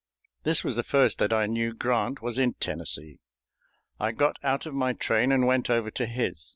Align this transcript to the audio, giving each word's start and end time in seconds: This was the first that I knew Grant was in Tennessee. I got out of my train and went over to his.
This 0.41 0.63
was 0.63 0.75
the 0.77 0.81
first 0.81 1.19
that 1.19 1.31
I 1.31 1.45
knew 1.45 1.75
Grant 1.75 2.23
was 2.23 2.39
in 2.39 2.55
Tennessee. 2.55 3.19
I 3.99 4.13
got 4.13 4.39
out 4.43 4.65
of 4.65 4.73
my 4.73 4.93
train 4.93 5.31
and 5.31 5.45
went 5.45 5.69
over 5.69 5.91
to 5.91 6.07
his. 6.07 6.49